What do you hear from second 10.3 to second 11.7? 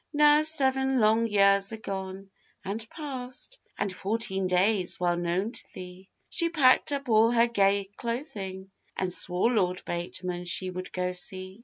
she would go see.